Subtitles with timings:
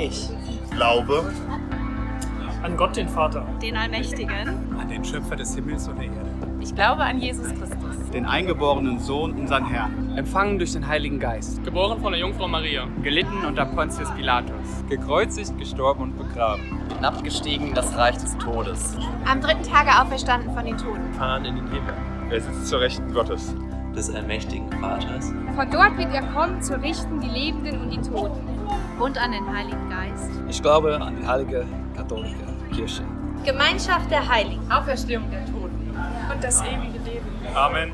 [0.00, 0.30] Ich.
[0.70, 1.30] Glaube.
[2.62, 6.30] An Gott den Vater, den Allmächtigen, an den Schöpfer des Himmels und der Erde.
[6.58, 11.62] Ich glaube an Jesus Christus, den eingeborenen Sohn, unseren Herrn, empfangen durch den Heiligen Geist,
[11.64, 16.62] geboren von der Jungfrau Maria, gelitten unter Pontius Pilatus, gekreuzigt, gestorben und begraben,
[16.96, 18.96] hinabgestiegen in das Reich des Todes,
[19.26, 21.94] am dritten Tage auferstanden von den Toten, fahren in den Himmel,
[22.30, 23.54] er sitzt zur Rechten Gottes,
[23.94, 25.32] des allmächtigen Vaters.
[25.54, 28.40] Von dort wird er kommen, zu richten die Lebenden und die Toten.
[28.98, 30.30] Und an den Heiligen Geist.
[30.48, 31.64] Ich glaube an die heilige
[31.96, 32.36] katholische
[32.74, 33.02] Kirche.
[33.44, 34.60] Gemeinschaft der Heiligen.
[34.70, 35.90] Auferstehung der Toten.
[36.32, 37.26] Und das ewige Leben.
[37.54, 37.92] Amen.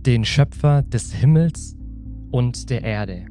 [0.00, 1.76] Den Schöpfer des Himmels
[2.30, 3.26] und der Erde.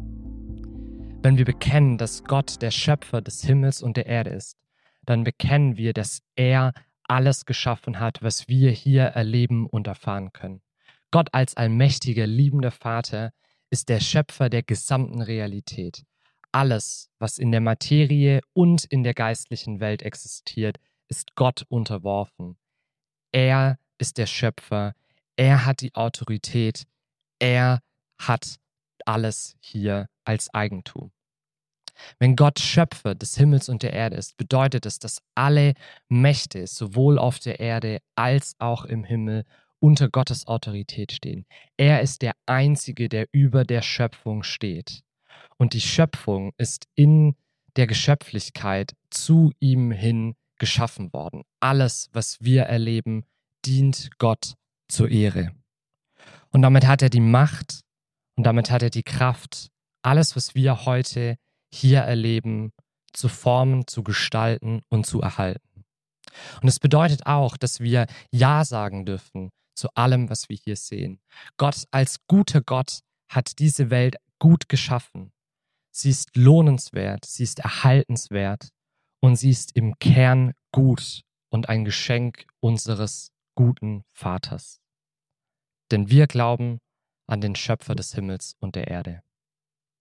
[1.21, 4.57] Wenn wir bekennen, dass Gott der Schöpfer des Himmels und der Erde ist,
[5.05, 6.73] dann bekennen wir, dass er
[7.07, 10.61] alles geschaffen hat, was wir hier erleben und erfahren können.
[11.11, 13.31] Gott als allmächtiger, liebender Vater
[13.69, 16.03] ist der Schöpfer der gesamten Realität.
[16.51, 22.57] Alles, was in der Materie und in der geistlichen Welt existiert, ist Gott unterworfen.
[23.31, 24.93] Er ist der Schöpfer,
[25.35, 26.85] er hat die Autorität,
[27.39, 27.81] er
[28.19, 28.57] hat
[29.05, 31.11] alles hier als Eigentum.
[32.19, 35.73] Wenn Gott Schöpfer des Himmels und der Erde ist, bedeutet es, dass alle
[36.09, 39.43] Mächte, sowohl auf der Erde als auch im Himmel,
[39.79, 41.45] unter Gottes Autorität stehen.
[41.77, 45.03] Er ist der Einzige, der über der Schöpfung steht.
[45.57, 47.35] Und die Schöpfung ist in
[47.75, 51.43] der Geschöpflichkeit zu ihm hin geschaffen worden.
[51.59, 53.25] Alles, was wir erleben,
[53.65, 54.55] dient Gott
[54.87, 55.51] zur Ehre.
[56.51, 57.81] Und damit hat er die Macht
[58.35, 59.69] und damit hat er die Kraft,
[60.01, 61.37] alles, was wir heute
[61.73, 62.71] hier erleben,
[63.13, 65.85] zu formen, zu gestalten und zu erhalten.
[66.61, 71.19] Und es bedeutet auch, dass wir Ja sagen dürfen zu allem, was wir hier sehen.
[71.57, 75.31] Gott als guter Gott hat diese Welt gut geschaffen.
[75.91, 78.69] Sie ist lohnenswert, sie ist erhaltenswert
[79.19, 84.79] und sie ist im Kern gut und ein Geschenk unseres guten Vaters.
[85.91, 86.79] Denn wir glauben
[87.27, 89.21] an den Schöpfer des Himmels und der Erde.